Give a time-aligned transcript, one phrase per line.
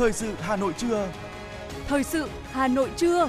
[0.00, 1.08] Thời sự Hà Nội trưa.
[1.88, 3.28] Thời sự Hà Nội trưa.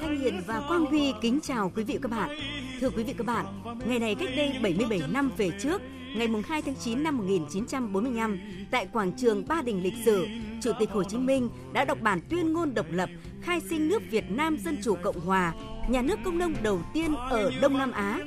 [0.00, 2.38] Thanh Hiền và Quang Huy kính chào quý vị và các bạn.
[2.80, 3.46] Thưa quý vị và các bạn,
[3.88, 5.82] ngày này cách đây 77 năm về trước,
[6.16, 8.40] ngày 2 tháng 9 năm 1945,
[8.70, 10.26] tại quảng trường Ba Đình lịch sử,
[10.62, 13.10] Chủ tịch Hồ Chí Minh đã đọc bản tuyên ngôn độc lập,
[13.42, 15.52] khai sinh nước Việt Nam Dân Chủ Cộng Hòa,
[15.88, 18.18] nhà nước công nông đầu tiên ở Đông Nam Á.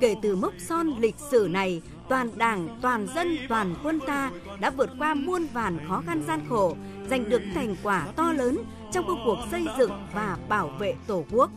[0.00, 4.30] Kể từ mốc son lịch sử này, toàn đảng, toàn dân, toàn quân ta
[4.60, 6.76] đã vượt qua muôn vàn khó khăn gian khổ,
[7.10, 8.58] giành được thành quả to lớn
[8.92, 11.50] trong công cuộc xây dựng và bảo vệ Tổ quốc.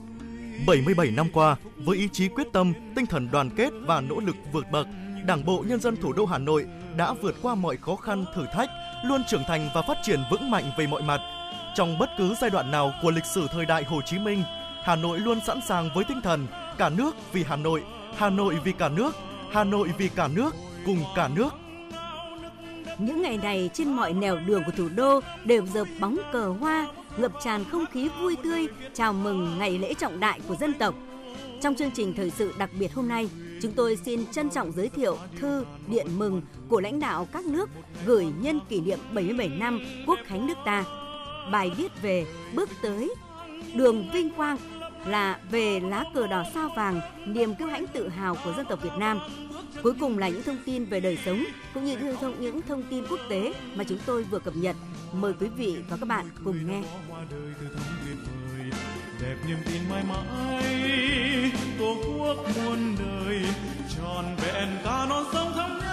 [0.68, 4.36] 77 năm qua, với ý chí quyết tâm, tinh thần đoàn kết và nỗ lực
[4.54, 4.88] vượt bậc,
[5.26, 6.66] Đảng bộ nhân dân thủ đô Hà Nội
[6.98, 8.70] đã vượt qua mọi khó khăn thử thách,
[9.06, 11.20] luôn trưởng thành và phát triển vững mạnh về mọi mặt.
[11.76, 14.44] Trong bất cứ giai đoạn nào của lịch sử thời đại Hồ Chí Minh,
[14.88, 17.84] Hà Nội luôn sẵn sàng với tinh thần cả nước vì Hà Nội,
[18.16, 19.16] Hà Nội vì cả nước,
[19.52, 21.50] Hà Nội vì cả nước, cùng cả nước.
[22.98, 26.88] Những ngày này trên mọi nẻo đường của thủ đô đều dợp bóng cờ hoa,
[27.18, 30.96] ngập tràn không khí vui tươi chào mừng ngày lễ trọng đại của dân tộc.
[31.62, 33.30] Trong chương trình thời sự đặc biệt hôm nay,
[33.62, 37.70] chúng tôi xin trân trọng giới thiệu thư điện mừng của lãnh đạo các nước
[38.06, 40.84] gửi nhân kỷ niệm 77 năm Quốc khánh nước ta.
[41.52, 43.16] Bài viết về bước tới
[43.76, 44.58] đường vinh quang
[45.06, 48.84] là về lá cờ đỏ sao vàng, niềm kiêu hãnh tự hào của dân tộc
[48.84, 49.20] Việt Nam.
[49.84, 52.84] Cuối cùng là những thông tin về đời sống cũng như những thông, những thông
[52.84, 54.76] tin quốc tế mà chúng tôi vừa cập nhật.
[55.14, 56.82] Mời quý vị và các bạn cùng nghe.
[59.22, 63.42] đẹp niềm tin mãi mãi tổ quốc muôn đời
[63.98, 65.87] tròn vẹn ta non sông thắm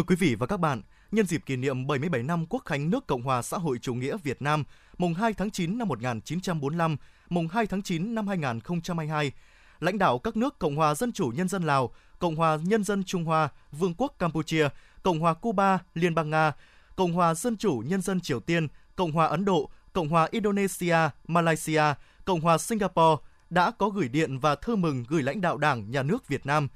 [0.00, 3.06] Thưa quý vị và các bạn, nhân dịp kỷ niệm 77 năm Quốc khánh nước
[3.06, 4.64] Cộng hòa xã hội chủ nghĩa Việt Nam,
[4.98, 6.96] mùng 2 tháng 9 năm 1945,
[7.28, 9.32] mùng 2 tháng 9 năm 2022,
[9.80, 13.04] lãnh đạo các nước Cộng hòa Dân chủ Nhân dân Lào, Cộng hòa Nhân dân
[13.04, 14.68] Trung Hoa, Vương quốc Campuchia,
[15.02, 16.52] Cộng hòa Cuba, Liên bang Nga,
[16.96, 20.96] Cộng hòa Dân chủ Nhân dân Triều Tiên, Cộng hòa Ấn Độ, Cộng hòa Indonesia,
[21.26, 21.84] Malaysia,
[22.24, 26.02] Cộng hòa Singapore đã có gửi điện và thư mừng gửi lãnh đạo Đảng, Nhà
[26.02, 26.68] nước Việt Nam.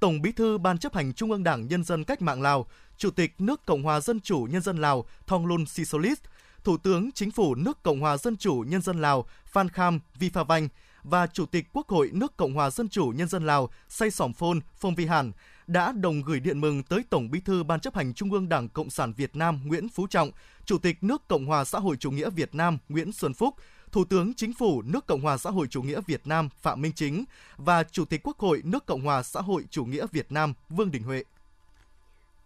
[0.00, 2.66] Tổng Bí thư Ban chấp hành Trung ương Đảng Nhân dân Cách mạng Lào,
[2.96, 6.20] Chủ tịch nước Cộng hòa Dân chủ Nhân dân Lào Thonglun Sisoulith,
[6.64, 10.68] Thủ tướng Chính phủ nước Cộng hòa Dân chủ Nhân dân Lào Phan Kham Viphavanh
[11.02, 14.32] và Chủ tịch Quốc hội nước Cộng hòa Dân chủ Nhân dân Lào Say Sỏm
[14.32, 15.32] Phôn Phong Vi Hàn
[15.66, 18.68] đã đồng gửi điện mừng tới Tổng Bí thư Ban chấp hành Trung ương Đảng
[18.68, 20.30] Cộng sản Việt Nam Nguyễn Phú Trọng,
[20.64, 23.54] Chủ tịch nước Cộng hòa xã hội chủ nghĩa Việt Nam Nguyễn Xuân Phúc,
[23.92, 26.92] Thủ tướng Chính phủ nước Cộng hòa xã hội chủ nghĩa Việt Nam Phạm Minh
[26.92, 27.24] Chính
[27.56, 30.90] và Chủ tịch Quốc hội nước Cộng hòa xã hội chủ nghĩa Việt Nam Vương
[30.90, 31.24] Đình Huệ.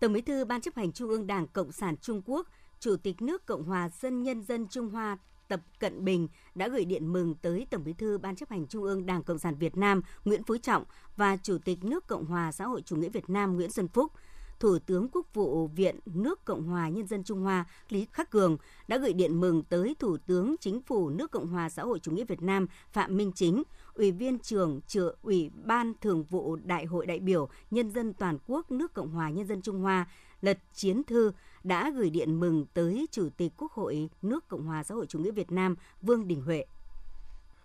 [0.00, 2.48] Tổng Bí thư Ban chấp hành Trung ương Đảng Cộng sản Trung Quốc,
[2.80, 6.84] Chủ tịch nước Cộng hòa Dân Nhân dân Trung Hoa Tập Cận Bình đã gửi
[6.84, 9.76] điện mừng tới Tổng Bí thư Ban chấp hành Trung ương Đảng Cộng sản Việt
[9.76, 10.84] Nam Nguyễn Phú Trọng
[11.16, 14.12] và Chủ tịch nước Cộng hòa xã hội chủ nghĩa Việt Nam Nguyễn Xuân Phúc.
[14.62, 18.56] Thủ tướng Quốc vụ Viện nước Cộng hòa Nhân dân Trung Hoa Lý Khắc Cường
[18.88, 22.12] đã gửi điện mừng tới Thủ tướng Chính phủ nước Cộng hòa xã hội chủ
[22.12, 23.62] nghĩa Việt Nam Phạm Minh Chính,
[23.94, 28.38] Ủy viên trưởng trưởng Ủy ban Thường vụ Đại hội đại biểu Nhân dân toàn
[28.46, 30.06] quốc nước Cộng hòa Nhân dân Trung Hoa
[30.40, 31.32] Lật Chiến Thư
[31.64, 35.18] đã gửi điện mừng tới Chủ tịch Quốc hội nước Cộng hòa xã hội chủ
[35.18, 36.64] nghĩa Việt Nam Vương Đình Huệ.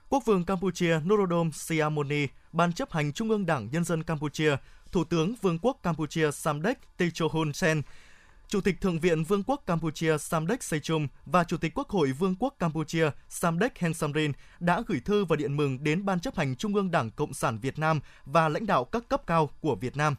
[0.09, 4.57] Quốc vương Campuchia Norodom Sihamoni, Ban chấp hành Trung ương Đảng Nhân dân Campuchia,
[4.91, 7.81] Thủ tướng Vương quốc Campuchia Samdech Techo Hun Sen,
[8.47, 12.35] Chủ tịch Thượng viện Vương quốc Campuchia Samdech Sechum và Chủ tịch Quốc hội Vương
[12.39, 16.55] quốc Campuchia Samdech Heng Samrin đã gửi thư và điện mừng đến Ban chấp hành
[16.55, 19.97] Trung ương Đảng Cộng sản Việt Nam và lãnh đạo các cấp cao của Việt
[19.97, 20.15] Nam.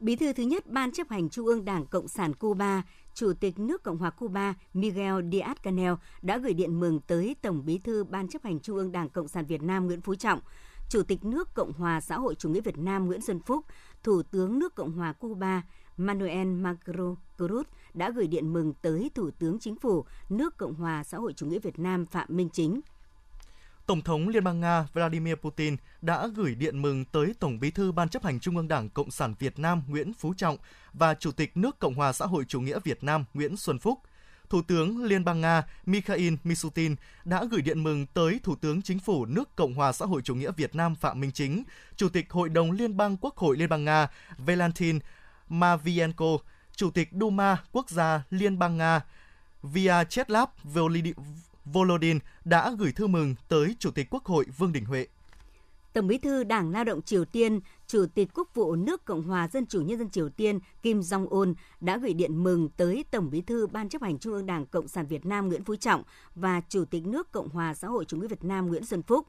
[0.00, 2.82] Bí thư thứ nhất Ban chấp hành Trung ương Đảng Cộng sản Cuba,
[3.14, 7.78] Chủ tịch nước Cộng hòa Cuba Miguel Díaz-Canel đã gửi điện mừng tới Tổng Bí
[7.78, 10.40] thư Ban chấp hành Trung ương Đảng Cộng sản Việt Nam Nguyễn Phú Trọng,
[10.88, 13.64] Chủ tịch nước Cộng hòa xã hội chủ nghĩa Việt Nam Nguyễn Xuân Phúc,
[14.02, 15.62] Thủ tướng nước Cộng hòa Cuba
[15.96, 17.62] Manuel Macro Cruz
[17.94, 21.46] đã gửi điện mừng tới Thủ tướng Chính phủ nước Cộng hòa xã hội chủ
[21.46, 22.80] nghĩa Việt Nam Phạm Minh Chính.
[23.86, 27.92] Tổng thống Liên bang Nga Vladimir Putin đã gửi điện mừng tới Tổng Bí thư
[27.92, 30.56] Ban chấp hành Trung ương Đảng Cộng sản Việt Nam Nguyễn Phú Trọng
[30.92, 33.98] và Chủ tịch nước Cộng hòa xã hội chủ nghĩa Việt Nam Nguyễn Xuân Phúc.
[34.50, 38.98] Thủ tướng Liên bang Nga Mikhail Mishutin đã gửi điện mừng tới Thủ tướng Chính
[38.98, 41.64] phủ nước Cộng hòa xã hội chủ nghĩa Việt Nam Phạm Minh Chính,
[41.96, 44.08] Chủ tịch Hội đồng Liên bang Quốc hội Liên bang Nga
[44.38, 44.98] Valentin
[45.48, 46.38] Mavienko,
[46.76, 49.00] Chủ tịch Duma Quốc gia Liên bang Nga
[49.62, 50.48] Vyacheslav
[51.64, 55.06] Volodin đã gửi thư mừng tới Chủ tịch Quốc hội Vương Đình Huệ.
[55.92, 59.48] Tổng Bí thư Đảng Lao động Triều Tiên, Chủ tịch Quốc vụ nước Cộng hòa
[59.48, 63.40] Dân chủ Nhân dân Triều Tiên Kim Jong-un đã gửi điện mừng tới Tổng Bí
[63.40, 66.02] thư Ban chấp hành Trung ương Đảng Cộng sản Việt Nam Nguyễn Phú Trọng
[66.34, 69.26] và Chủ tịch nước Cộng hòa xã hội chủ nghĩa Việt Nam Nguyễn Xuân Phúc.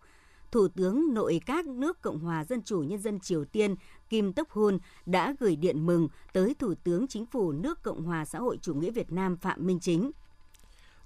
[0.52, 3.76] Thủ tướng nội các nước Cộng hòa Dân chủ Nhân dân Triều Tiên
[4.10, 8.26] Kim Tốc Hun đã gửi điện mừng tới Thủ tướng Chính phủ nước Cộng hòa
[8.26, 10.12] xã hội chủ nghĩa Việt Nam Phạm Minh Chính.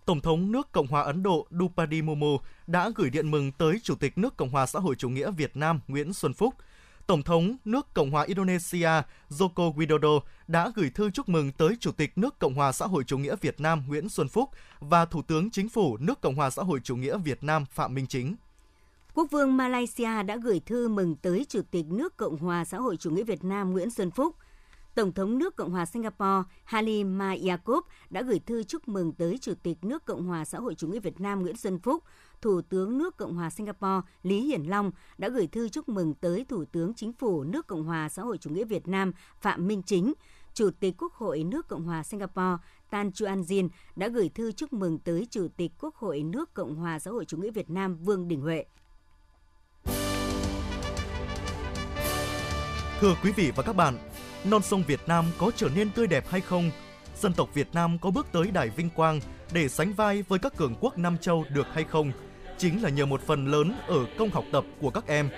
[0.05, 3.95] Tổng thống nước Cộng hòa Ấn Độ Dupadi Momo đã gửi điện mừng tới Chủ
[3.95, 6.53] tịch nước Cộng hòa xã hội chủ nghĩa Việt Nam Nguyễn Xuân Phúc.
[7.07, 8.89] Tổng thống nước Cộng hòa Indonesia
[9.29, 13.03] Joko Widodo đã gửi thư chúc mừng tới Chủ tịch nước Cộng hòa xã hội
[13.03, 16.49] chủ nghĩa Việt Nam Nguyễn Xuân Phúc và Thủ tướng Chính phủ nước Cộng hòa
[16.49, 18.35] xã hội chủ nghĩa Việt Nam Phạm Minh Chính.
[19.13, 22.97] Quốc vương Malaysia đã gửi thư mừng tới Chủ tịch nước Cộng hòa xã hội
[22.97, 24.35] chủ nghĩa Việt Nam Nguyễn Xuân Phúc.
[24.95, 29.53] Tổng thống nước Cộng hòa Singapore Halima Yacob đã gửi thư chúc mừng tới Chủ
[29.63, 32.03] tịch nước Cộng hòa xã hội chủ nghĩa Việt Nam Nguyễn Xuân Phúc.
[32.41, 36.45] Thủ tướng nước Cộng hòa Singapore Lý Hiển Long đã gửi thư chúc mừng tới
[36.49, 39.11] Thủ tướng Chính phủ nước Cộng hòa xã hội chủ nghĩa Việt Nam
[39.41, 40.13] Phạm Minh Chính.
[40.53, 42.57] Chủ tịch Quốc hội nước Cộng hòa Singapore
[42.89, 46.75] Tan Chuan Jin đã gửi thư chúc mừng tới Chủ tịch Quốc hội nước Cộng
[46.75, 48.65] hòa xã hội chủ nghĩa Việt Nam Vương Đình Huệ.
[52.99, 53.97] Thưa quý vị và các bạn,
[54.45, 56.71] non sông Việt Nam có trở nên tươi đẹp hay không?
[57.15, 59.19] Dân tộc Việt Nam có bước tới đài vinh quang
[59.53, 62.11] để sánh vai với các cường quốc Nam Châu được hay không?
[62.57, 65.29] Chính là nhờ một phần lớn ở công học tập của các em.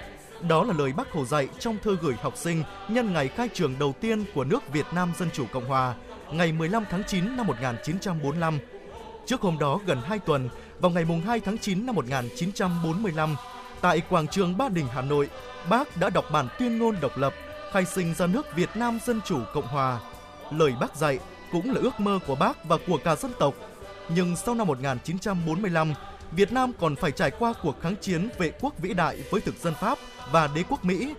[0.49, 3.75] Đó là lời Bác Hồ dạy trong thư gửi học sinh nhân ngày khai trường
[3.79, 5.95] đầu tiên của nước Việt Nam Dân Chủ Cộng Hòa,
[6.31, 8.59] ngày 15 tháng 9 năm 1945.
[9.25, 10.49] Trước hôm đó gần 2 tuần,
[10.79, 13.35] vào ngày 2 tháng 9 năm 1945,
[13.81, 15.29] tại quảng trường Ba Đình, Hà Nội,
[15.69, 17.33] Bác đã đọc bản tuyên ngôn độc lập
[17.75, 19.99] khai sinh ra nước Việt Nam Dân Chủ Cộng Hòa.
[20.51, 21.19] Lời bác dạy
[21.51, 23.53] cũng là ước mơ của bác và của cả dân tộc.
[24.09, 25.93] Nhưng sau năm 1945,
[26.31, 29.55] Việt Nam còn phải trải qua cuộc kháng chiến vệ quốc vĩ đại với thực
[29.55, 29.97] dân Pháp
[30.31, 31.13] và đế quốc Mỹ.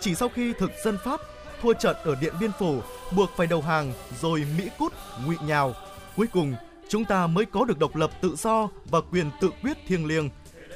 [0.00, 1.20] Chỉ sau khi thực dân Pháp
[1.62, 2.80] thua trận ở Điện Biên Phủ,
[3.16, 4.92] buộc phải đầu hàng rồi Mỹ cút,
[5.26, 5.74] ngụy nhào.
[6.16, 6.54] Cuối cùng,
[6.88, 10.30] chúng ta mới có được độc lập tự do và quyền tự quyết thiêng liêng.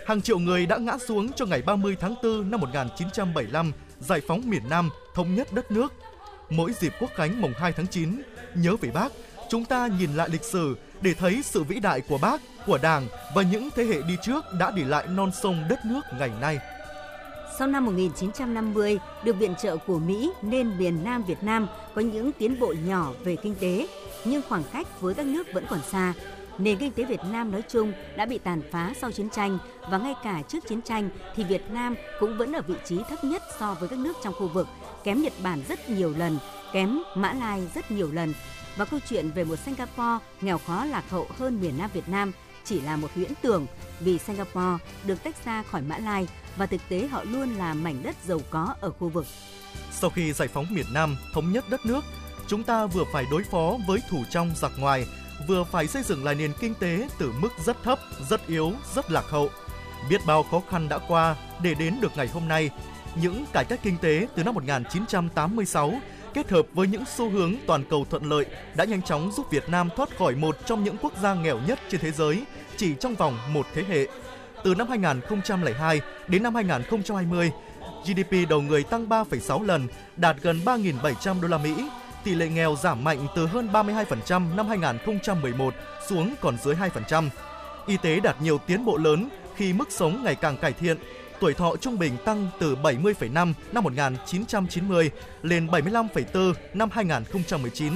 [0.06, 4.42] Hàng triệu người đã ngã xuống cho ngày 30 tháng 4 năm 1975 giải phóng
[4.46, 5.92] miền Nam, thống nhất đất nước.
[6.50, 8.22] Mỗi dịp quốc khánh mùng 2 tháng 9,
[8.54, 9.12] nhớ về bác,
[9.48, 13.06] chúng ta nhìn lại lịch sử để thấy sự vĩ đại của bác, của Đảng
[13.34, 16.58] và những thế hệ đi trước đã để lại non sông đất nước ngày nay.
[17.58, 22.32] Sau năm 1950, được viện trợ của Mỹ nên miền Nam Việt Nam có những
[22.32, 23.88] tiến bộ nhỏ về kinh tế,
[24.24, 26.12] nhưng khoảng cách với các nước vẫn còn xa.
[26.58, 29.58] Nền kinh tế Việt Nam nói chung đã bị tàn phá sau chiến tranh
[29.90, 33.24] và ngay cả trước chiến tranh thì Việt Nam cũng vẫn ở vị trí thấp
[33.24, 34.68] nhất so với các nước trong khu vực,
[35.04, 36.38] kém Nhật Bản rất nhiều lần,
[36.72, 38.34] kém Mã Lai rất nhiều lần.
[38.76, 42.32] Và câu chuyện về một Singapore nghèo khó lạc hậu hơn miền Nam Việt Nam
[42.64, 43.66] chỉ là một huyễn tưởng
[44.00, 48.02] vì Singapore được tách ra khỏi Mã Lai và thực tế họ luôn là mảnh
[48.02, 49.26] đất giàu có ở khu vực.
[49.92, 52.04] Sau khi giải phóng miền Nam, thống nhất đất nước,
[52.46, 55.06] chúng ta vừa phải đối phó với thủ trong giặc ngoài
[55.46, 57.98] vừa phải xây dựng lại nền kinh tế từ mức rất thấp,
[58.28, 59.50] rất yếu, rất lạc hậu.
[60.10, 62.70] Biết bao khó khăn đã qua để đến được ngày hôm nay.
[63.22, 65.92] Những cải cách kinh tế từ năm 1986
[66.34, 69.68] kết hợp với những xu hướng toàn cầu thuận lợi đã nhanh chóng giúp Việt
[69.68, 72.42] Nam thoát khỏi một trong những quốc gia nghèo nhất trên thế giới
[72.76, 74.06] chỉ trong vòng một thế hệ.
[74.64, 77.50] Từ năm 2002 đến năm 2020,
[78.06, 81.74] GDP đầu người tăng 3,6 lần, đạt gần 3.700 đô la Mỹ,
[82.26, 85.74] tỷ lệ nghèo giảm mạnh từ hơn 32% năm 2011
[86.08, 87.28] xuống còn dưới 2%.
[87.86, 90.96] Y tế đạt nhiều tiến bộ lớn khi mức sống ngày càng cải thiện,
[91.40, 95.10] tuổi thọ trung bình tăng từ 70,5 năm 1990
[95.42, 97.92] lên 75,4 năm 2019,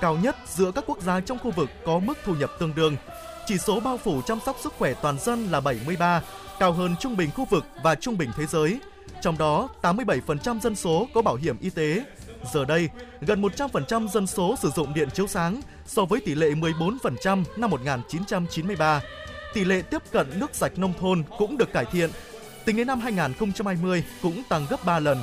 [0.00, 2.96] cao nhất giữa các quốc gia trong khu vực có mức thu nhập tương đương.
[3.46, 6.22] Chỉ số bao phủ chăm sóc sức khỏe toàn dân là 73,
[6.58, 8.78] cao hơn trung bình khu vực và trung bình thế giới.
[9.22, 12.04] Trong đó, 87% dân số có bảo hiểm y tế,
[12.52, 12.88] Giờ đây,
[13.20, 17.70] gần 100% dân số sử dụng điện chiếu sáng so với tỷ lệ 14% năm
[17.70, 19.00] 1993.
[19.54, 22.10] Tỷ lệ tiếp cận nước sạch nông thôn cũng được cải thiện.
[22.64, 25.18] Tính đến năm 2020 cũng tăng gấp 3 lần.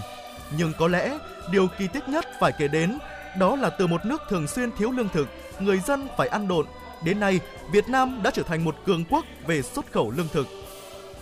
[0.57, 1.17] Nhưng có lẽ
[1.51, 2.97] điều kỳ tích nhất phải kể đến
[3.37, 5.27] đó là từ một nước thường xuyên thiếu lương thực,
[5.59, 6.65] người dân phải ăn độn.
[7.03, 7.39] Đến nay,
[7.71, 10.47] Việt Nam đã trở thành một cường quốc về xuất khẩu lương thực.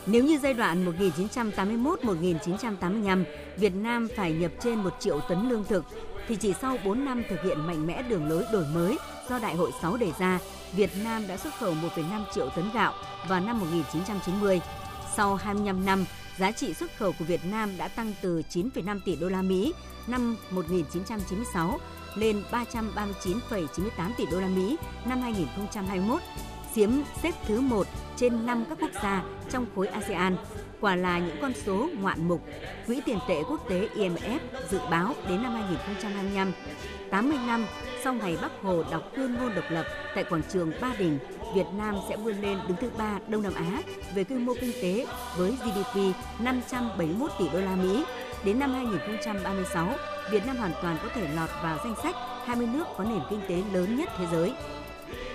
[0.10, 3.24] Nếu như giai đoạn 1981-1985,
[3.58, 5.86] Việt Nam phải nhập trên 1 triệu tấn lương thực,
[6.28, 8.98] thì chỉ sau 4 năm thực hiện mạnh mẽ đường lối đổi mới
[9.30, 10.40] do Đại hội 6 đề ra,
[10.74, 12.94] Việt Nam đã xuất khẩu 1,5 triệu tấn gạo
[13.30, 14.62] vào năm 1990.
[15.16, 16.06] Sau 25 năm,
[16.38, 19.74] giá trị xuất khẩu của Việt Nam đã tăng từ 9,5 tỷ đô la Mỹ
[20.08, 21.80] năm 1996
[22.16, 26.22] lên 339,98 tỷ đô la Mỹ năm 2021
[26.78, 26.90] chiếm
[27.24, 30.36] xếp thứ một trên 5 các quốc gia trong khối ASEAN.
[30.82, 32.42] Quả là những con số ngoạn mục.
[32.88, 36.52] Quỹ tiền tệ quốc tế IMF dự báo đến năm 2025,
[37.12, 37.66] 80 năm
[38.04, 41.20] sau ngày Bắc Hồ đọc tuyên ngôn độc lập tại quảng trường Ba Đình,
[41.56, 43.82] Việt Nam sẽ vươn lên đứng thứ ba Đông Nam Á
[44.16, 45.08] về quy mô kinh tế
[45.38, 46.00] với GDP
[46.40, 48.04] 571 tỷ đô la Mỹ.
[48.44, 49.90] Đến năm 2036,
[50.32, 52.16] Việt Nam hoàn toàn có thể lọt vào danh sách
[52.46, 54.54] 20 nước có nền kinh tế lớn nhất thế giới.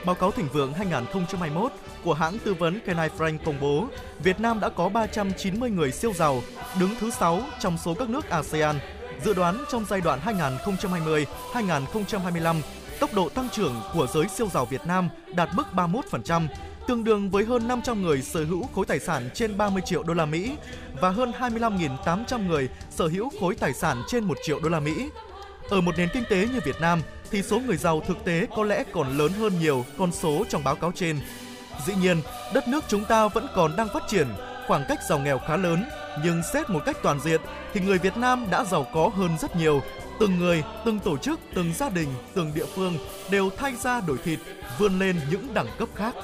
[0.04, 1.72] Báo cáo thịnh vượng 2021
[2.04, 3.86] của hãng tư vấn Kenai Frank công bố,
[4.22, 6.42] Việt Nam đã có 390 người siêu giàu,
[6.80, 8.78] đứng thứ 6 trong số các nước ASEAN.
[9.24, 12.60] Dự đoán trong giai đoạn 2020-2025,
[13.00, 16.46] tốc độ tăng trưởng của giới siêu giàu Việt Nam đạt mức 31%,
[16.86, 20.14] tương đương với hơn 500 người sở hữu khối tài sản trên 30 triệu đô
[20.14, 20.56] la Mỹ
[21.00, 25.08] và hơn 25.800 người sở hữu khối tài sản trên 1 triệu đô la Mỹ.
[25.70, 28.64] Ở một nền kinh tế như Việt Nam thì số người giàu thực tế có
[28.64, 31.20] lẽ còn lớn hơn nhiều con số trong báo cáo trên.
[31.86, 32.20] Dĩ nhiên,
[32.54, 34.26] đất nước chúng ta vẫn còn đang phát triển,
[34.66, 35.84] khoảng cách giàu nghèo khá lớn,
[36.24, 37.40] nhưng xét một cách toàn diện
[37.74, 39.80] thì người Việt Nam đã giàu có hơn rất nhiều.
[40.20, 42.98] Từng người, từng tổ chức, từng gia đình, từng địa phương
[43.30, 44.38] đều thay ra đổi thịt,
[44.78, 46.14] vươn lên những đẳng cấp khác.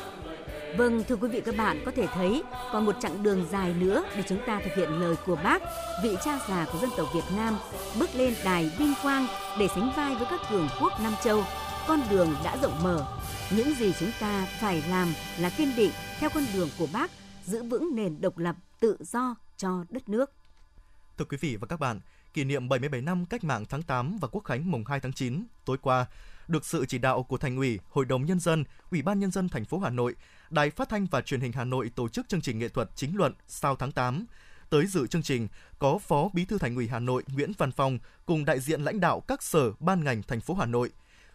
[0.76, 4.04] Vâng, thưa quý vị các bạn, có thể thấy còn một chặng đường dài nữa
[4.16, 5.62] để chúng ta thực hiện lời của bác,
[6.02, 7.58] vị cha già của dân tộc Việt Nam,
[7.98, 9.26] bước lên đài vinh quang
[9.58, 11.44] để sánh vai với các cường quốc Nam Châu.
[11.88, 13.06] Con đường đã rộng mở.
[13.50, 15.08] Những gì chúng ta phải làm
[15.38, 17.10] là kiên định theo con đường của bác,
[17.44, 20.32] giữ vững nền độc lập, tự do cho đất nước.
[21.18, 22.00] Thưa quý vị và các bạn,
[22.34, 25.44] kỷ niệm 77 năm cách mạng tháng 8 và quốc khánh mùng 2 tháng 9
[25.64, 26.06] tối qua,
[26.48, 29.48] được sự chỉ đạo của Thành ủy, Hội đồng nhân dân, Ủy ban nhân dân
[29.48, 30.14] thành phố Hà Nội,
[30.50, 33.16] Đài Phát thanh và Truyền hình Hà Nội tổ chức chương trình nghệ thuật chính
[33.16, 34.26] luận sau tháng 8.
[34.70, 37.98] Tới dự chương trình có Phó Bí thư Thành ủy Hà Nội Nguyễn Văn Phong
[38.26, 40.90] cùng đại diện lãnh đạo các sở ban ngành thành phố Hà Nội.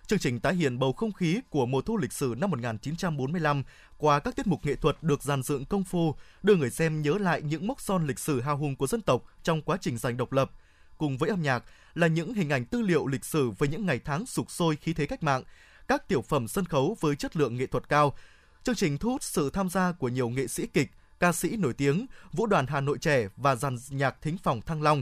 [0.08, 3.64] Chương trình tái hiện bầu không khí của mùa thu lịch sử năm 1945
[3.98, 7.14] qua các tiết mục nghệ thuật được dàn dựng công phu, đưa người xem nhớ
[7.20, 10.18] lại những mốc son lịch sử hào hùng của dân tộc trong quá trình giành
[10.18, 10.52] độc lập.
[10.98, 14.00] Cùng với âm nhạc là những hình ảnh tư liệu lịch sử về những ngày
[14.06, 15.44] tháng sục sôi khí thế cách mạng,
[15.88, 18.16] các tiểu phẩm sân khấu với chất lượng nghệ thuật cao.
[18.64, 21.74] Chương trình thu hút sự tham gia của nhiều nghệ sĩ kịch, ca sĩ nổi
[21.74, 25.02] tiếng, vũ đoàn Hà Nội trẻ và dàn nhạc thính phòng Thăng Long.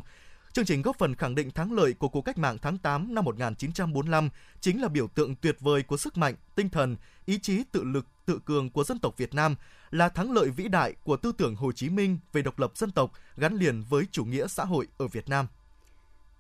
[0.54, 3.26] Chương trình góp phần khẳng định thắng lợi của cuộc cách mạng tháng 8 năm
[3.26, 4.30] 1945
[4.62, 8.06] chính là biểu tượng tuyệt vời của sức mạnh, tinh thần, ý chí tự lực,
[8.26, 9.56] tự cường của dân tộc Việt Nam,
[9.92, 12.92] là thắng lợi vĩ đại của tư tưởng Hồ Chí Minh về độc lập dân
[12.92, 15.48] tộc gắn liền với chủ nghĩa xã hội ở Việt Nam.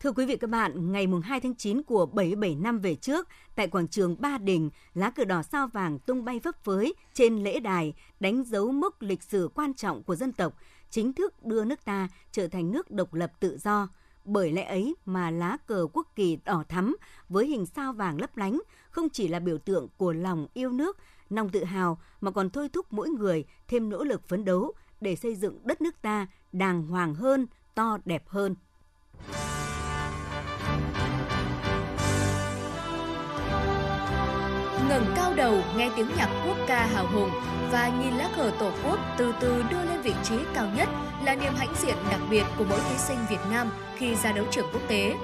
[0.03, 3.67] Thưa quý vị các bạn, ngày 2 tháng 9 của 77 năm về trước, tại
[3.67, 7.60] quảng trường Ba Đình, lá cờ đỏ sao vàng tung bay phấp phới trên lễ
[7.60, 10.53] đài, đánh dấu mốc lịch sử quan trọng của dân tộc,
[10.89, 13.88] chính thức đưa nước ta trở thành nước độc lập tự do.
[14.25, 16.98] Bởi lẽ ấy mà lá cờ quốc kỳ đỏ thắm
[17.29, 20.98] với hình sao vàng lấp lánh không chỉ là biểu tượng của lòng yêu nước,
[21.29, 25.15] lòng tự hào mà còn thôi thúc mỗi người thêm nỗ lực phấn đấu để
[25.15, 28.55] xây dựng đất nước ta đàng hoàng hơn, to đẹp hơn.
[35.41, 37.29] Đầu nghe tiếng nhạc quốc ca hào hùng
[37.71, 40.89] và nhìn lá cờ tổ quốc từ từ đưa lên vị trí cao nhất
[41.25, 44.45] là niềm hãnh diện đặc biệt của mỗi thí sinh Việt Nam khi ra đấu
[44.51, 45.15] trường quốc tế.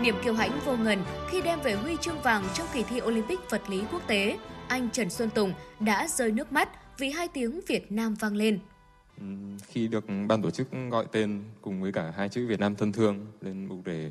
[0.00, 3.50] Niềm kiêu hãnh vô ngần khi đem về huy chương vàng trong kỳ thi Olympic
[3.50, 4.38] vật lý quốc tế,
[4.68, 8.58] anh Trần Xuân Tùng đã rơi nước mắt vì hai tiếng Việt Nam vang lên.
[9.66, 12.92] Khi được ban tổ chức gọi tên cùng với cả hai chữ Việt Nam thân
[12.92, 14.10] thương lên bục để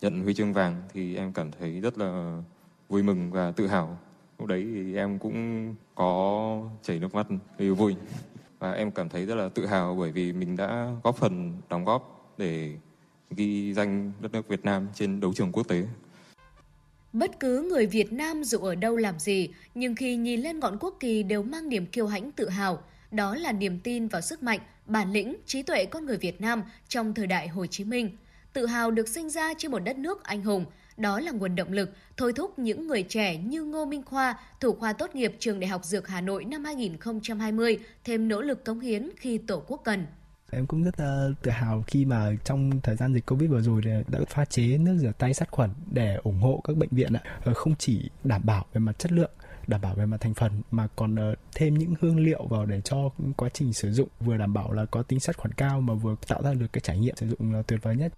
[0.00, 2.42] nhận huy chương vàng thì em cảm thấy rất là
[2.88, 3.98] vui mừng và tự hào
[4.38, 7.26] lúc đấy thì em cũng có chảy nước mắt
[7.58, 7.96] vì vui
[8.58, 11.84] và em cảm thấy rất là tự hào bởi vì mình đã góp phần đóng
[11.84, 12.72] góp để
[13.30, 15.82] ghi danh đất nước Việt Nam trên đấu trường quốc tế.
[17.12, 20.76] Bất cứ người Việt Nam dù ở đâu làm gì, nhưng khi nhìn lên ngọn
[20.80, 22.82] quốc kỳ đều mang niềm kiêu hãnh tự hào.
[23.10, 26.62] Đó là niềm tin vào sức mạnh, bản lĩnh, trí tuệ con người Việt Nam
[26.88, 28.16] trong thời đại Hồ Chí Minh.
[28.52, 30.64] Tự hào được sinh ra trên một đất nước anh hùng,
[30.96, 34.72] đó là nguồn động lực thôi thúc những người trẻ như Ngô Minh Khoa, thủ
[34.72, 38.80] khoa tốt nghiệp trường Đại học Dược Hà Nội năm 2020 thêm nỗ lực cống
[38.80, 40.06] hiến khi Tổ quốc cần.
[40.50, 43.82] Em cũng rất uh, tự hào khi mà trong thời gian dịch Covid vừa rồi
[44.08, 47.22] đã pha chế nước rửa tay sát khuẩn để ủng hộ các bệnh viện ạ.
[47.44, 49.30] Ờ, không chỉ đảm bảo về mặt chất lượng
[49.66, 52.80] đảm bảo về mặt thành phần mà còn ờ, thêm những hương liệu vào để
[52.80, 55.94] cho quá trình sử dụng vừa đảm bảo là có tính sát khuẩn cao mà
[55.94, 58.12] vừa tạo ra được cái trải nghiệm sử dụng là tuyệt vời nhất.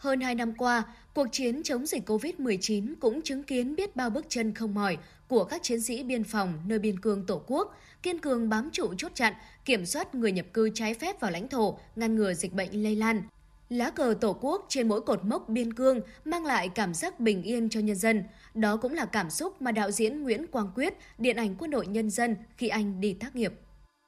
[0.00, 0.82] Hơn 2 năm qua,
[1.14, 5.44] cuộc chiến chống dịch COVID-19 cũng chứng kiến biết bao bước chân không mỏi của
[5.44, 9.12] các chiến sĩ biên phòng nơi biên cương Tổ quốc, kiên cường bám trụ chốt
[9.14, 12.82] chặn, kiểm soát người nhập cư trái phép vào lãnh thổ, ngăn ngừa dịch bệnh
[12.82, 13.22] lây lan.
[13.70, 17.42] Lá cờ Tổ quốc trên mỗi cột mốc biên cương mang lại cảm giác bình
[17.42, 18.24] yên cho nhân dân.
[18.54, 21.86] Đó cũng là cảm xúc mà đạo diễn Nguyễn Quang Quyết, điện ảnh quân đội
[21.86, 23.52] nhân dân khi anh đi tác nghiệp.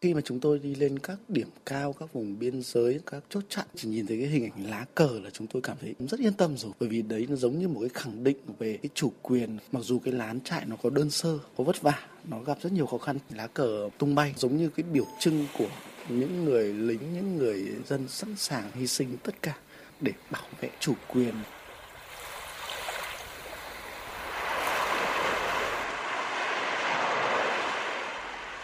[0.03, 3.41] Khi mà chúng tôi đi lên các điểm cao, các vùng biên giới, các chốt
[3.49, 6.21] chặn chỉ nhìn thấy cái hình ảnh lá cờ là chúng tôi cảm thấy rất
[6.21, 6.73] yên tâm rồi.
[6.81, 9.59] Bởi vì đấy nó giống như một cái khẳng định về cái chủ quyền.
[9.73, 11.99] Mặc dù cái lán trại nó có đơn sơ, có vất vả,
[12.31, 13.19] nó gặp rất nhiều khó khăn.
[13.35, 15.71] Lá cờ tung bay giống như cái biểu trưng của
[16.09, 19.57] những người lính, những người dân sẵn sàng hy sinh tất cả
[20.01, 21.35] để bảo vệ chủ quyền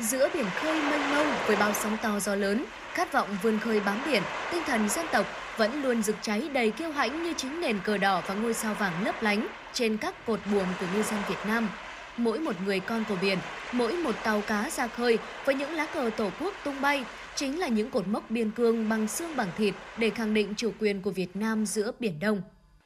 [0.00, 3.80] Giữa biển khơi mênh mông với bao sóng to gió lớn, khát vọng vươn khơi
[3.80, 5.26] bám biển, tinh thần dân tộc
[5.56, 8.74] vẫn luôn rực cháy đầy kiêu hãnh như chính nền cờ đỏ và ngôi sao
[8.74, 11.68] vàng lấp lánh trên các cột buồm của ngư dân Việt Nam.
[12.16, 13.38] Mỗi một người con của biển,
[13.72, 17.58] mỗi một tàu cá ra khơi với những lá cờ tổ quốc tung bay chính
[17.58, 21.02] là những cột mốc biên cương bằng xương bằng thịt để khẳng định chủ quyền
[21.02, 22.42] của Việt Nam giữa Biển Đông.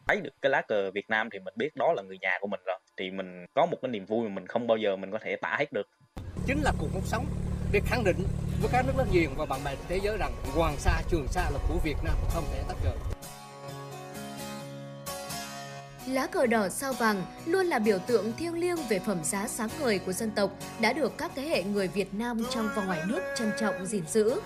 [0.06, 2.46] Thấy được cái lá cờ Việt Nam thì mình biết đó là người nhà của
[2.46, 2.78] mình rồi.
[2.96, 5.36] Thì mình có một cái niềm vui mà mình không bao giờ mình có thể
[5.36, 5.88] tả hết được
[6.46, 7.26] chính là cuộc mốc sống
[7.72, 8.26] để khẳng định
[8.60, 11.50] với các nước láng giềng và bạn bè thế giới rằng Hoàng Sa, Trường Sa
[11.50, 12.96] là của Việt Nam không thể tách rời.
[16.06, 19.68] Lá cờ đỏ sao vàng luôn là biểu tượng thiêng liêng về phẩm giá sáng
[19.80, 23.00] ngời của dân tộc đã được các thế hệ người Việt Nam trong và ngoài
[23.06, 24.40] nước trân trọng gìn giữ.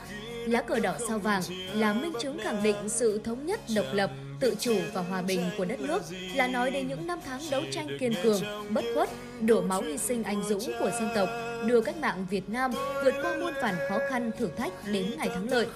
[0.47, 4.11] Lá cờ đỏ sao vàng là minh chứng khẳng định sự thống nhất độc lập,
[4.40, 6.02] tự chủ và hòa bình của đất nước,
[6.35, 8.40] là nói đến những năm tháng đấu tranh kiên cường,
[8.71, 9.09] bất khuất,
[9.40, 11.28] đổ máu hy sinh anh dũng của dân tộc,
[11.66, 12.71] đưa cách mạng Việt Nam
[13.05, 15.66] vượt qua muôn vàn khó khăn thử thách đến ngày thắng lợi.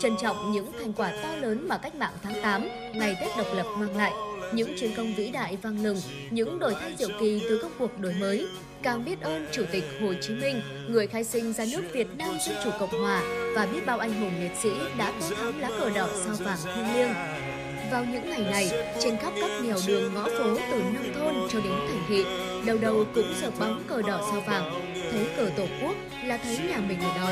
[0.00, 3.46] Trân trọng những thành quả to lớn mà cách mạng tháng 8, ngày Tết độc
[3.54, 4.12] lập mang lại,
[4.52, 7.98] những chiến công vĩ đại vang lừng, những đổi thay diệu kỳ từ các cuộc
[7.98, 8.46] đổi mới,
[8.82, 12.36] càng biết ơn Chủ tịch Hồ Chí Minh, người khai sinh ra nước Việt Nam
[12.46, 13.22] Dân Chủ Cộng Hòa
[13.54, 16.58] và biết bao anh hùng liệt sĩ đã tô thắm lá cờ đỏ sao vàng
[16.64, 17.14] thiêng liêng.
[17.90, 21.60] Vào những ngày này, trên khắp các nẻo đường ngõ phố từ nông thôn cho
[21.60, 22.24] đến thành thị,
[22.66, 24.94] đầu đầu cũng rợp bóng cờ đỏ sao vàng.
[25.12, 27.30] Thấy cờ tổ quốc là thấy nhà mình ở đó.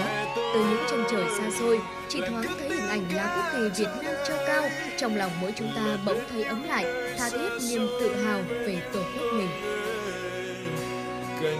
[0.54, 3.90] Từ những chân trời xa xôi, chỉ thoáng thấy hình ảnh lá quốc kỳ Việt
[4.02, 4.68] Nam treo cao,
[4.98, 6.84] trong lòng mỗi chúng ta bỗng thấy ấm lại,
[7.18, 9.48] tha thiết niềm tự hào về tổ quốc mình.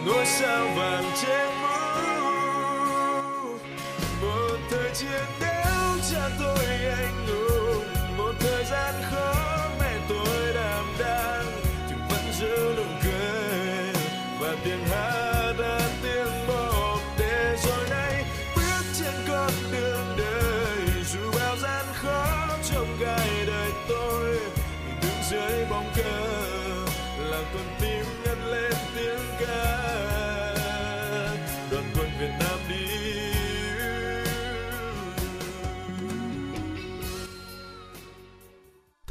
[0.07, 1.69] Ngôi sao vàng trên mũ
[4.23, 5.54] một thời chiến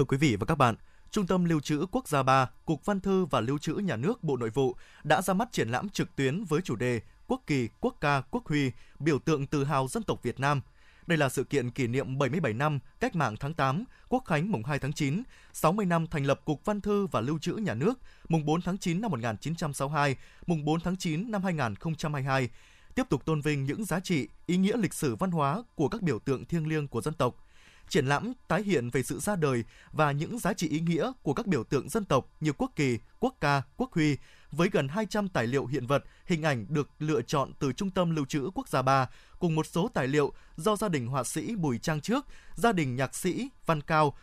[0.03, 0.75] Thưa quý vị và các bạn,
[1.11, 4.23] Trung tâm Lưu trữ Quốc gia 3, Cục Văn thư và Lưu trữ Nhà nước
[4.23, 7.69] Bộ Nội vụ đã ra mắt triển lãm trực tuyến với chủ đề Quốc kỳ,
[7.79, 10.61] quốc ca, quốc huy, biểu tượng tự hào dân tộc Việt Nam.
[11.07, 14.63] Đây là sự kiện kỷ niệm 77 năm Cách mạng tháng 8, Quốc khánh mùng
[14.63, 17.93] 2 tháng 9, 60 năm thành lập Cục Văn thư và Lưu trữ Nhà nước,
[18.29, 22.49] mùng 4 tháng 9 năm 1962, mùng 4 tháng 9 năm 2022,
[22.95, 26.01] tiếp tục tôn vinh những giá trị, ý nghĩa lịch sử văn hóa của các
[26.01, 27.35] biểu tượng thiêng liêng của dân tộc–
[27.89, 31.33] triển lãm tái hiện về sự ra đời và những giá trị ý nghĩa của
[31.33, 34.17] các biểu tượng dân tộc như quốc kỳ, quốc ca, quốc huy,
[34.51, 38.15] với gần 200 tài liệu hiện vật, hình ảnh được lựa chọn từ Trung tâm
[38.15, 41.55] Lưu trữ Quốc gia 3, cùng một số tài liệu do gia đình họa sĩ
[41.55, 44.17] Bùi Trang Trước, gia đình nhạc sĩ Văn Cao,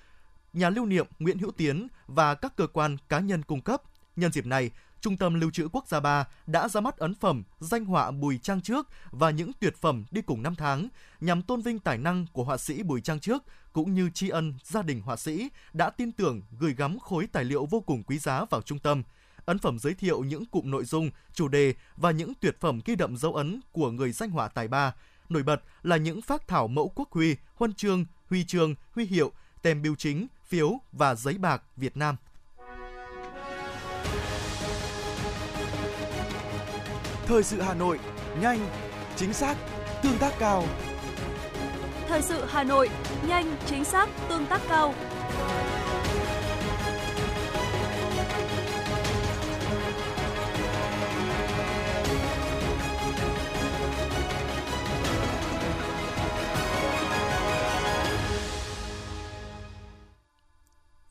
[0.53, 3.83] nhà lưu niệm Nguyễn Hữu Tiến và các cơ quan cá nhân cung cấp.
[4.17, 7.43] Nhân dịp này, Trung tâm Lưu trữ Quốc gia 3 đã ra mắt ấn phẩm
[7.61, 10.89] danh họa Bùi Trang Trước và những tuyệt phẩm đi cùng năm tháng
[11.21, 14.55] nhằm tôn vinh tài năng của họa sĩ Bùi Trang Trước cũng như tri ân
[14.65, 18.19] gia đình họa sĩ đã tin tưởng gửi gắm khối tài liệu vô cùng quý
[18.19, 19.03] giá vào trung tâm.
[19.45, 22.95] Ấn phẩm giới thiệu những cụm nội dung, chủ đề và những tuyệt phẩm ghi
[22.95, 24.95] đậm dấu ấn của người danh họa tài ba.
[25.29, 29.33] Nổi bật là những phát thảo mẫu quốc huy, huân chương, huy chương, huy hiệu,
[29.63, 32.17] tem biêu chính, phiếu và giấy bạc Việt Nam.
[37.31, 37.99] Thời sự Hà Nội,
[38.41, 38.59] nhanh,
[39.17, 39.57] chính xác,
[40.03, 40.65] tương tác cao.
[42.09, 42.89] Thời sự Hà Nội,
[43.29, 44.95] nhanh, chính xác, tương tác cao.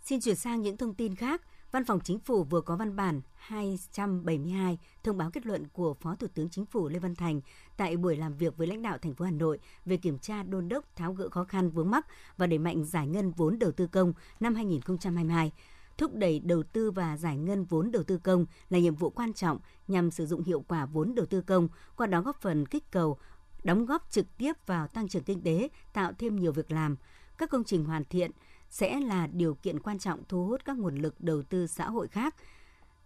[0.01, 1.41] Xin chuyển sang những thông tin khác.
[1.71, 6.15] Văn phòng Chính phủ vừa có văn bản 272 thông báo kết luận của Phó
[6.15, 7.41] Thủ tướng Chính phủ Lê Văn Thành
[7.77, 10.69] tại buổi làm việc với lãnh đạo thành phố Hà Nội về kiểm tra đôn
[10.69, 12.05] đốc tháo gỡ khó khăn vướng mắc
[12.37, 15.51] và đẩy mạnh giải ngân vốn đầu tư công năm 2022
[15.97, 19.33] thúc đẩy đầu tư và giải ngân vốn đầu tư công là nhiệm vụ quan
[19.33, 22.91] trọng nhằm sử dụng hiệu quả vốn đầu tư công, qua đó góp phần kích
[22.91, 23.17] cầu,
[23.63, 26.95] đóng góp trực tiếp vào tăng trưởng kinh tế, tạo thêm nhiều việc làm.
[27.37, 28.31] Các công trình hoàn thiện
[28.69, 32.07] sẽ là điều kiện quan trọng thu hút các nguồn lực đầu tư xã hội
[32.07, 32.35] khác.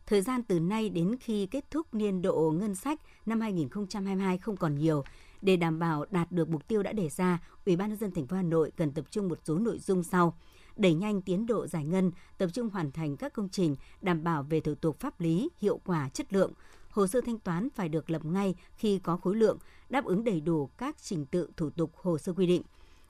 [0.06, 4.58] Thời gian từ nay đến khi kết thúc niên độ ngân sách năm 2022 không
[4.58, 5.04] còn nhiều,
[5.42, 8.28] để đảm bảo đạt được mục tiêu đã đề ra, Ủy ban nhân dân thành
[8.28, 10.38] phố Hà Nội cần tập trung một số nội dung sau:
[10.76, 14.44] đẩy nhanh tiến độ giải ngân, tập trung hoàn thành các công trình đảm bảo
[14.44, 16.52] về thủ tục pháp lý, hiệu quả, chất lượng.
[16.90, 19.58] Hồ sơ thanh toán phải được lập ngay khi có khối lượng,
[19.90, 22.62] đáp ứng đầy đủ các trình tự thủ tục hồ sơ quy định.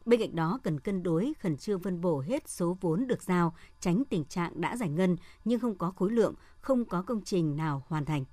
[0.06, 3.56] Bên cạnh đó cần cân đối khẩn trương phân bổ hết số vốn được giao,
[3.80, 7.58] tránh tình trạng đã giải ngân nhưng không có khối lượng, không có công trình
[7.58, 8.26] nào hoàn thành.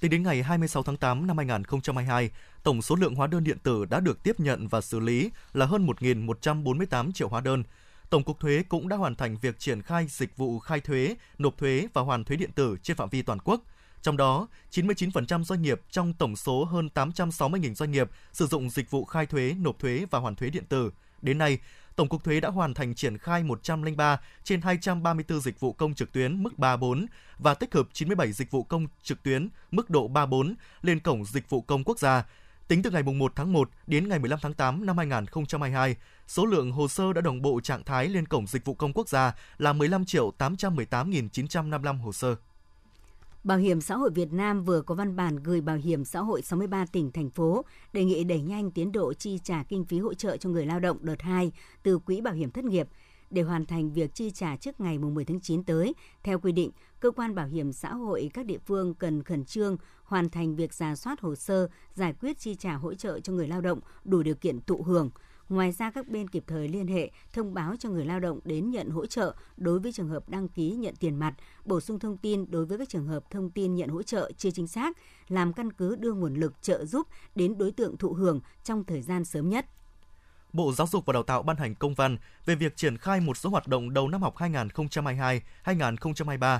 [0.00, 2.30] Tính đến ngày 26 tháng 8 năm 2022,
[2.62, 5.66] tổng số lượng hóa đơn điện tử đã được tiếp nhận và xử lý là
[5.66, 7.62] hơn 1.148 triệu hóa đơn.
[8.10, 11.58] Tổng cục Thuế cũng đã hoàn thành việc triển khai dịch vụ khai thuế, nộp
[11.58, 13.62] thuế và hoàn thuế điện tử trên phạm vi toàn quốc.
[14.02, 18.90] Trong đó, 99% doanh nghiệp trong tổng số hơn 860.000 doanh nghiệp sử dụng dịch
[18.90, 20.90] vụ khai thuế, nộp thuế và hoàn thuế điện tử.
[21.22, 21.58] Đến nay,
[21.98, 26.12] Tổng cục Thuế đã hoàn thành triển khai 103 trên 234 dịch vụ công trực
[26.12, 27.06] tuyến mức 3-4
[27.38, 31.50] và tích hợp 97 dịch vụ công trực tuyến mức độ 3-4 lên cổng dịch
[31.50, 32.24] vụ công quốc gia.
[32.68, 36.72] Tính từ ngày 1 tháng 1 đến ngày 15 tháng 8 năm 2022, số lượng
[36.72, 39.72] hồ sơ đã đồng bộ trạng thái lên cổng dịch vụ công quốc gia là
[39.72, 42.36] 15.818.955 hồ sơ.
[43.44, 46.42] Bảo hiểm xã hội Việt Nam vừa có văn bản gửi Bảo hiểm xã hội
[46.42, 50.14] 63 tỉnh, thành phố đề nghị đẩy nhanh tiến độ chi trả kinh phí hỗ
[50.14, 52.88] trợ cho người lao động đợt 2 từ Quỹ Bảo hiểm thất nghiệp
[53.30, 55.94] để hoàn thành việc chi trả trước ngày 10 tháng 9 tới.
[56.22, 56.70] Theo quy định,
[57.00, 60.74] cơ quan bảo hiểm xã hội các địa phương cần khẩn trương hoàn thành việc
[60.74, 64.22] giả soát hồ sơ, giải quyết chi trả hỗ trợ cho người lao động đủ
[64.22, 65.10] điều kiện thụ hưởng–
[65.48, 68.70] Ngoài ra, các bên kịp thời liên hệ, thông báo cho người lao động đến
[68.70, 71.34] nhận hỗ trợ đối với trường hợp đăng ký nhận tiền mặt,
[71.64, 74.50] bổ sung thông tin đối với các trường hợp thông tin nhận hỗ trợ chưa
[74.50, 74.96] chính xác,
[75.28, 79.02] làm căn cứ đưa nguồn lực trợ giúp đến đối tượng thụ hưởng trong thời
[79.02, 79.66] gian sớm nhất.
[80.52, 83.36] Bộ Giáo dục và Đào tạo ban hành công văn về việc triển khai một
[83.36, 86.58] số hoạt động đầu năm học 2022-2023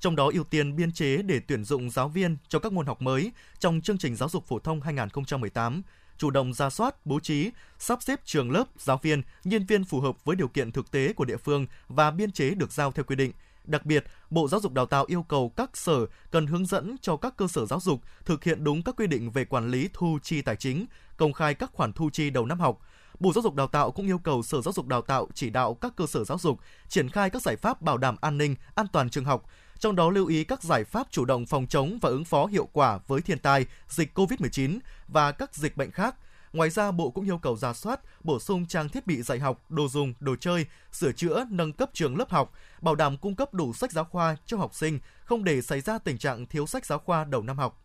[0.00, 3.02] trong đó ưu tiên biên chế để tuyển dụng giáo viên cho các môn học
[3.02, 5.82] mới trong chương trình giáo dục phổ thông 2018,
[6.20, 10.00] chủ động ra soát, bố trí, sắp xếp trường lớp, giáo viên, nhân viên phù
[10.00, 13.04] hợp với điều kiện thực tế của địa phương và biên chế được giao theo
[13.04, 13.32] quy định.
[13.64, 17.16] Đặc biệt, Bộ Giáo dục Đào tạo yêu cầu các sở cần hướng dẫn cho
[17.16, 20.18] các cơ sở giáo dục thực hiện đúng các quy định về quản lý thu
[20.22, 22.80] chi tài chính, công khai các khoản thu chi đầu năm học.
[23.20, 25.74] Bộ Giáo dục Đào tạo cũng yêu cầu Sở Giáo dục Đào tạo chỉ đạo
[25.74, 28.86] các cơ sở giáo dục triển khai các giải pháp bảo đảm an ninh, an
[28.92, 29.46] toàn trường học,
[29.80, 32.68] trong đó lưu ý các giải pháp chủ động phòng chống và ứng phó hiệu
[32.72, 36.16] quả với thiên tai, dịch COVID-19 và các dịch bệnh khác.
[36.52, 39.60] Ngoài ra, Bộ cũng yêu cầu ra soát, bổ sung trang thiết bị dạy học,
[39.68, 43.54] đồ dùng, đồ chơi, sửa chữa, nâng cấp trường lớp học, bảo đảm cung cấp
[43.54, 46.86] đủ sách giáo khoa cho học sinh, không để xảy ra tình trạng thiếu sách
[46.86, 47.82] giáo khoa đầu năm học.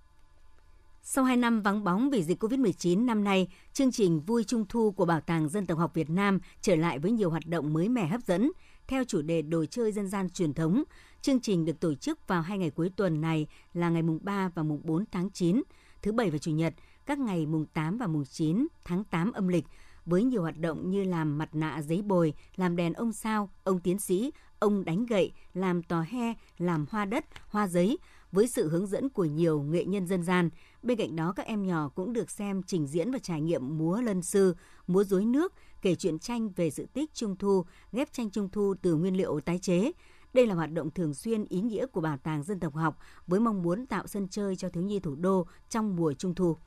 [1.04, 4.92] Sau 2 năm vắng bóng vì dịch COVID-19 năm nay, chương trình Vui Trung Thu
[4.92, 7.90] của Bảo tàng Dân tộc học Việt Nam trở lại với nhiều hoạt động mới
[7.90, 8.52] mẻ hấp dẫn.
[8.88, 10.84] Theo chủ đề đồ chơi dân gian truyền thống,
[11.26, 14.50] chương trình được tổ chức vào hai ngày cuối tuần này là ngày mùng 3
[14.56, 15.64] và mùng 4 tháng 9,
[16.02, 16.74] thứ Bảy và Chủ nhật,
[17.06, 19.66] các ngày mùng 8 và mùng 9 tháng 8 âm lịch,
[20.06, 23.80] với nhiều hoạt động như làm mặt nạ giấy bồi, làm đèn ông sao, ông
[23.80, 27.98] tiến sĩ, ông đánh gậy, làm tò he, làm hoa đất, hoa giấy,
[28.32, 30.50] với sự hướng dẫn của nhiều nghệ nhân dân gian.
[30.84, 34.02] Bên cạnh đó, các em nhỏ cũng được xem trình diễn và trải nghiệm múa
[34.02, 34.56] lân sư,
[34.88, 38.74] múa rối nước, kể chuyện tranh về sự tích Trung Thu, ghép tranh Trung Thu
[38.82, 39.92] từ nguyên liệu tái chế.
[40.36, 43.40] Đây là hoạt động thường xuyên ý nghĩa của Bảo tàng Dân tộc học với
[43.40, 46.58] mong muốn tạo sân chơi cho thiếu nhi thủ đô trong mùa Trung Thu.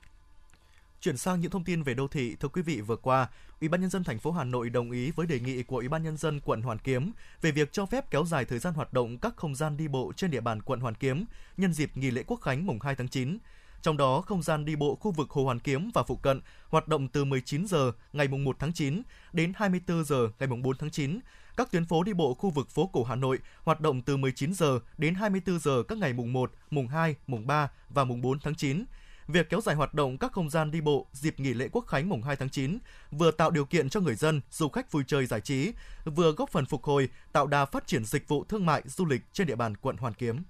[1.01, 3.29] Chuyển sang những thông tin về đô thị, thưa quý vị, vừa qua,
[3.61, 5.87] Ủy ban nhân dân thành phố Hà Nội đồng ý với đề nghị của Ủy
[5.87, 8.93] ban nhân dân quận Hoàn Kiếm về việc cho phép kéo dài thời gian hoạt
[8.93, 11.25] động các không gian đi bộ trên địa bàn quận Hoàn Kiếm
[11.57, 13.37] nhân dịp nghỉ lễ Quốc khánh mùng 2 tháng 9.
[13.81, 16.87] Trong đó, không gian đi bộ khu vực Hồ Hoàn Kiếm và phụ cận hoạt
[16.87, 19.01] động từ 19 giờ ngày mùng 1 tháng 9
[19.33, 21.19] đến 24 giờ ngày mùng 4 tháng 9.
[21.57, 24.53] Các tuyến phố đi bộ khu vực phố cổ Hà Nội hoạt động từ 19
[24.53, 28.39] giờ đến 24 giờ các ngày mùng 1, mùng 2, mùng 3 và mùng 4
[28.39, 28.85] tháng 9
[29.27, 32.09] việc kéo dài hoạt động các không gian đi bộ dịp nghỉ lễ Quốc khánh
[32.09, 32.77] mùng 2 tháng 9
[33.11, 35.71] vừa tạo điều kiện cho người dân, du khách vui chơi giải trí,
[36.05, 39.21] vừa góp phần phục hồi, tạo đà phát triển dịch vụ thương mại du lịch
[39.33, 40.43] trên địa bàn quận Hoàn Kiếm.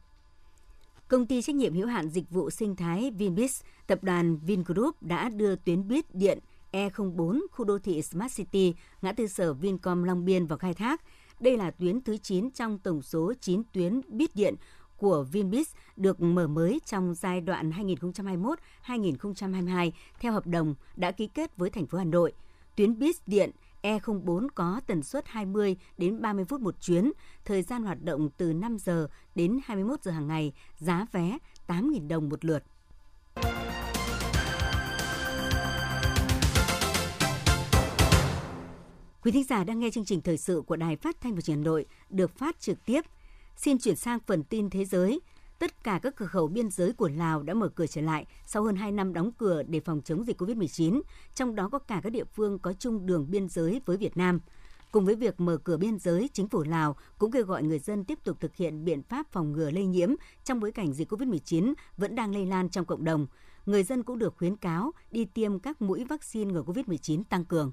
[1.10, 5.30] Công ty trách nhiệm hữu hạn dịch vụ sinh thái Vinbis, tập đoàn Vingroup đã
[5.30, 6.40] đưa tuyến buýt điện
[6.72, 11.02] E04 khu đô thị Smart City, ngã tư sở Vincom Long Biên vào khai thác.
[11.40, 14.56] Đây là tuyến thứ 9 trong tổng số 9 tuyến buýt điện
[14.98, 17.72] của Vinbus được mở mới trong giai đoạn
[18.86, 22.34] 2021-2022 theo hợp đồng đã ký kết với thành phố Hà Nội.
[22.76, 27.12] Tuyến buýt điện E04 có tần suất 20 đến 30 phút một chuyến,
[27.46, 31.38] thời gian hoạt động từ 5 giờ đến 21 giờ hàng ngày, giá vé
[31.68, 32.64] 8.000 đồng một lượt.
[39.22, 41.58] Quý thính giả đang nghe chương trình thời sự của Đài Phát thanh và Truyền
[41.58, 43.02] hình Nội được phát trực tiếp.
[43.56, 45.20] Xin chuyển sang phần tin thế giới.
[45.60, 48.64] Tất cả các cửa khẩu biên giới của Lào đã mở cửa trở lại sau
[48.64, 51.02] hơn 2 năm đóng cửa để phòng chống dịch COVID-19,
[51.36, 54.40] trong đó có cả các địa phương có chung đường biên giới với Việt Nam.
[54.92, 58.04] Cùng với việc mở cửa biên giới, chính phủ Lào cũng kêu gọi người dân
[58.04, 60.10] tiếp tục thực hiện biện pháp phòng ngừa lây nhiễm
[60.44, 63.28] trong bối cảnh dịch COVID-19 vẫn đang lây lan trong cộng đồng.
[63.66, 67.72] Người dân cũng được khuyến cáo đi tiêm các mũi vaccine ngừa COVID-19 tăng cường.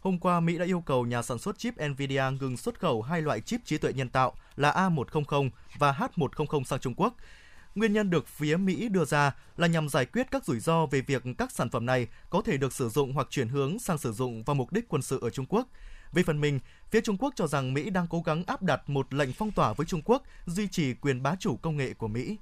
[0.00, 3.22] Hôm qua, Mỹ đã yêu cầu nhà sản xuất chip Nvidia ngừng xuất khẩu hai
[3.22, 7.16] loại chip trí tuệ nhân tạo là A100 và H100 sang Trung Quốc.
[7.74, 11.00] Nguyên nhân được phía Mỹ đưa ra là nhằm giải quyết các rủi ro về
[11.00, 14.12] việc các sản phẩm này có thể được sử dụng hoặc chuyển hướng sang sử
[14.12, 15.68] dụng vào mục đích quân sự ở Trung Quốc.
[16.12, 19.14] Về phần mình, phía Trung Quốc cho rằng Mỹ đang cố gắng áp đặt một
[19.14, 22.36] lệnh phong tỏa với Trung Quốc, duy trì quyền bá chủ công nghệ của Mỹ.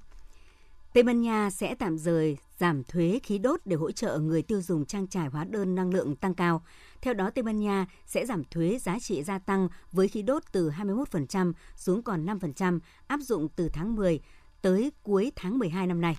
[0.97, 4.61] Tây Ban Nha sẽ tạm rời giảm thuế khí đốt để hỗ trợ người tiêu
[4.61, 6.63] dùng trang trải hóa đơn năng lượng tăng cao.
[7.01, 10.43] Theo đó, Tây Ban Nha sẽ giảm thuế giá trị gia tăng với khí đốt
[10.51, 14.19] từ 21% xuống còn 5%, áp dụng từ tháng 10
[14.61, 16.17] tới cuối tháng 12 năm nay.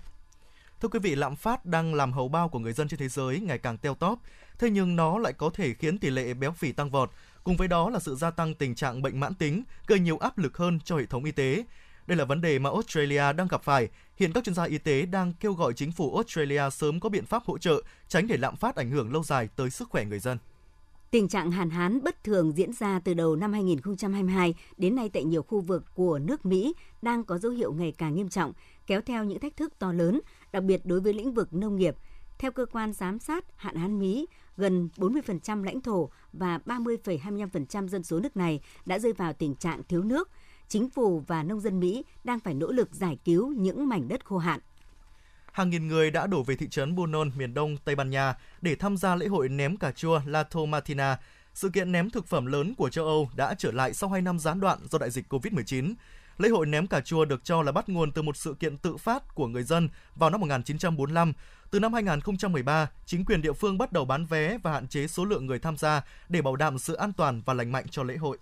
[0.80, 3.40] Thưa quý vị, lạm phát đang làm hầu bao của người dân trên thế giới
[3.40, 4.18] ngày càng teo tóp,
[4.58, 7.10] thế nhưng nó lại có thể khiến tỷ lệ béo phì tăng vọt.
[7.44, 10.38] Cùng với đó là sự gia tăng tình trạng bệnh mãn tính, gây nhiều áp
[10.38, 11.64] lực hơn cho hệ thống y tế.
[12.08, 13.88] Đây là vấn đề mà Australia đang gặp phải.
[14.16, 17.26] Hiện các chuyên gia y tế đang kêu gọi chính phủ Australia sớm có biện
[17.26, 20.18] pháp hỗ trợ, tránh để lạm phát ảnh hưởng lâu dài tới sức khỏe người
[20.18, 20.38] dân.
[21.10, 25.24] Tình trạng hạn hán bất thường diễn ra từ đầu năm 2022 đến nay tại
[25.24, 28.52] nhiều khu vực của nước Mỹ đang có dấu hiệu ngày càng nghiêm trọng,
[28.86, 30.20] kéo theo những thách thức to lớn,
[30.52, 31.94] đặc biệt đối với lĩnh vực nông nghiệp.
[32.38, 38.02] Theo cơ quan giám sát hạn hán Mỹ, gần 40% lãnh thổ và 30,25% dân
[38.02, 40.30] số nước này đã rơi vào tình trạng thiếu nước.
[40.68, 44.24] Chính phủ và nông dân Mỹ đang phải nỗ lực giải cứu những mảnh đất
[44.24, 44.60] khô hạn
[45.58, 48.74] hàng nghìn người đã đổ về thị trấn Bunon, miền đông Tây Ban Nha để
[48.74, 51.18] tham gia lễ hội ném cà chua La Tomatina.
[51.54, 54.38] Sự kiện ném thực phẩm lớn của châu Âu đã trở lại sau 2 năm
[54.38, 55.94] gián đoạn do đại dịch COVID-19.
[56.38, 58.96] Lễ hội ném cà chua được cho là bắt nguồn từ một sự kiện tự
[58.96, 61.32] phát của người dân vào năm 1945.
[61.70, 65.24] Từ năm 2013, chính quyền địa phương bắt đầu bán vé và hạn chế số
[65.24, 68.16] lượng người tham gia để bảo đảm sự an toàn và lành mạnh cho lễ
[68.16, 68.38] hội.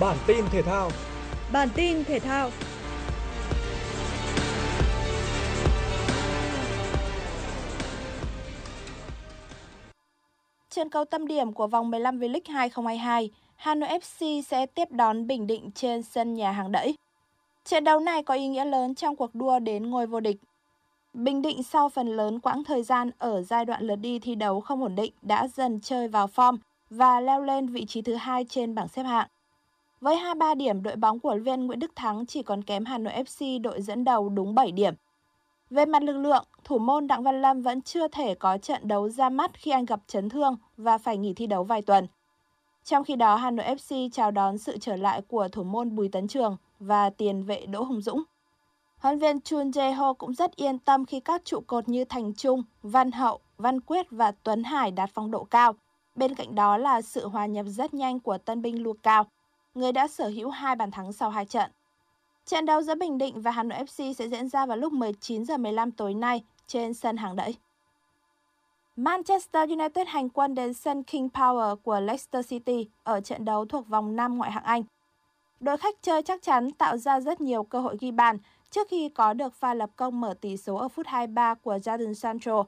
[0.00, 0.90] Bản tin thể thao.
[1.52, 2.50] Bản tin thể thao.
[10.70, 15.26] Trên cầu tâm điểm của vòng 15 V-League 2022, Hà Nội FC sẽ tiếp đón
[15.26, 16.94] Bình Định trên sân nhà hàng đẫy.
[17.64, 20.36] Trận đấu này có ý nghĩa lớn trong cuộc đua đến ngôi vô địch.
[21.12, 24.60] Bình Định sau phần lớn quãng thời gian ở giai đoạn lượt đi thi đấu
[24.60, 26.56] không ổn định đã dần chơi vào form
[26.90, 29.28] và leo lên vị trí thứ hai trên bảng xếp hạng.
[30.04, 33.12] Với 23 điểm, đội bóng của viên Nguyễn Đức Thắng chỉ còn kém Hà Nội
[33.12, 34.94] FC đội dẫn đầu đúng 7 điểm.
[35.70, 39.08] Về mặt lực lượng, thủ môn Đặng Văn Lâm vẫn chưa thể có trận đấu
[39.08, 42.06] ra mắt khi anh gặp chấn thương và phải nghỉ thi đấu vài tuần.
[42.84, 46.08] Trong khi đó, Hà Nội FC chào đón sự trở lại của thủ môn Bùi
[46.08, 48.22] Tấn Trường và tiền vệ Đỗ Hùng Dũng.
[48.98, 52.62] Huấn viên Chun Jae-ho cũng rất yên tâm khi các trụ cột như Thành Trung,
[52.82, 55.72] Văn Hậu, Văn Quyết và Tuấn Hải đạt phong độ cao.
[56.14, 59.26] Bên cạnh đó là sự hòa nhập rất nhanh của tân binh Lu Cao
[59.74, 61.70] người đã sở hữu hai bàn thắng sau hai trận.
[62.46, 65.44] Trận đấu giữa Bình Định và Hà Nội FC sẽ diễn ra vào lúc 19
[65.44, 67.54] giờ 15 tối nay trên sân hàng đẫy.
[68.96, 73.88] Manchester United hành quân đến sân King Power của Leicester City ở trận đấu thuộc
[73.88, 74.82] vòng 5 ngoại hạng Anh.
[75.60, 78.38] Đội khách chơi chắc chắn tạo ra rất nhiều cơ hội ghi bàn
[78.70, 82.14] trước khi có được pha lập công mở tỷ số ở phút 23 của Jadon
[82.14, 82.64] Sancho.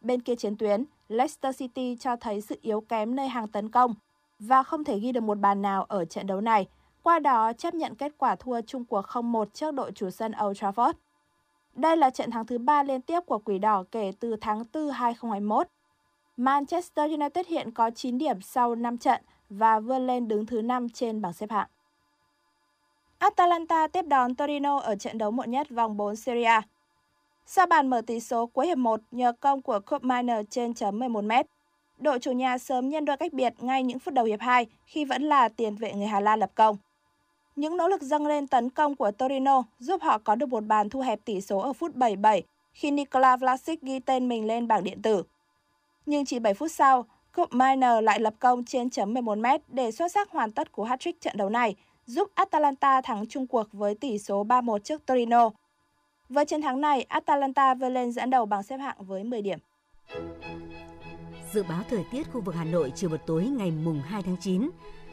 [0.00, 3.94] Bên kia chiến tuyến, Leicester City cho thấy sự yếu kém nơi hàng tấn công
[4.48, 6.66] và không thể ghi được một bàn nào ở trận đấu này,
[7.02, 10.62] qua đó chấp nhận kết quả thua chung cuộc 0-1 trước đội chủ sân Old
[10.62, 10.92] Trafford.
[11.74, 14.90] Đây là trận thắng thứ 3 liên tiếp của Quỷ Đỏ kể từ tháng 4
[14.90, 15.66] 2021.
[16.36, 20.88] Manchester United hiện có 9 điểm sau 5 trận và vươn lên đứng thứ 5
[20.88, 21.68] trên bảng xếp hạng.
[23.18, 26.62] Atalanta tiếp đón Torino ở trận đấu muộn nhất vòng 4 Serie A.
[27.46, 30.98] Sau bàn mở tỷ số cuối hiệp 1 nhờ công của Cup Miner trên chấm
[30.98, 31.44] 11m,
[31.98, 35.04] đội chủ nhà sớm nhân đôi cách biệt ngay những phút đầu hiệp 2 khi
[35.04, 36.76] vẫn là tiền vệ người Hà Lan lập công.
[37.56, 40.90] Những nỗ lực dâng lên tấn công của Torino giúp họ có được một bàn
[40.90, 44.84] thu hẹp tỷ số ở phút 77 khi Nikola Vlasic ghi tên mình lên bảng
[44.84, 45.22] điện tử.
[46.06, 47.04] Nhưng chỉ 7 phút sau,
[47.36, 51.20] Cup Miner lại lập công trên chấm 11m để xuất sắc hoàn tất cú hat-trick
[51.20, 51.76] trận đấu này,
[52.06, 55.50] giúp Atalanta thắng chung cuộc với tỷ số 3-1 trước Torino.
[56.28, 59.58] Với chiến thắng này, Atalanta vươn lên dẫn đầu bảng xếp hạng với 10 điểm.
[61.52, 64.36] Dự báo thời tiết khu vực Hà Nội chiều và tối ngày mùng 2 tháng
[64.40, 64.70] 9.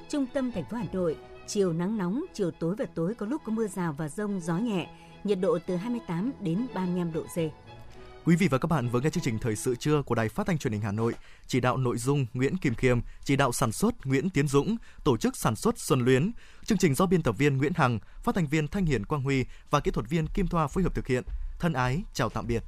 [0.10, 3.42] Trung tâm thành phố Hà Nội, chiều nắng nóng, chiều tối và tối có lúc
[3.46, 4.88] có mưa rào và rông, gió nhẹ,
[5.24, 7.38] nhiệt độ từ 28 đến 35 độ C.
[8.26, 10.48] Quý vị và các bạn vừa nghe chương trình Thời sự trưa của Đài Phát
[10.48, 11.14] thanh Truyền hình Hà Nội,
[11.48, 15.18] chỉ đạo nội dung Nguyễn Kim Khiêm, chỉ đạo sản xuất Nguyễn Tiến Dũng, tổ
[15.18, 16.32] chức sản xuất Xuân Luyến.
[16.66, 19.46] Chương trình do biên tập viên Nguyễn Hằng, phát thanh viên Thanh Hiền Quang Huy
[19.70, 21.24] và kỹ thuật viên Kim Thoa phối hợp thực hiện.
[21.60, 22.64] Thân ái, chào tạm biệt.